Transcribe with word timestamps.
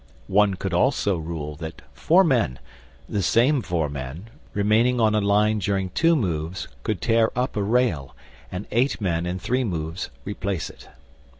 One 0.33 0.55
could 0.55 0.73
also 0.73 1.15
rule 1.17 1.55
that 1.57 1.83
four 1.93 2.23
men 2.23 2.57
the 3.07 3.21
same 3.21 3.61
four 3.61 3.87
men 3.87 4.31
remaining 4.51 4.99
on 4.99 5.13
a 5.13 5.21
line 5.21 5.59
during 5.59 5.91
two 5.91 6.15
moves, 6.15 6.67
could 6.81 7.01
tear 7.03 7.29
up 7.35 7.55
a 7.55 7.61
rail, 7.61 8.15
and 8.51 8.65
eight 8.71 8.99
men 8.99 9.27
in 9.27 9.37
three 9.37 9.63
moves 9.63 10.09
replace 10.25 10.71
it. 10.71 10.89